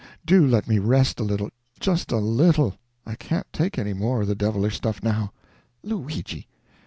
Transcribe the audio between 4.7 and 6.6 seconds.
stuff now." "Luigi!